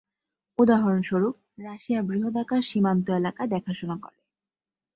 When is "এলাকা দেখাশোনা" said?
3.11-3.97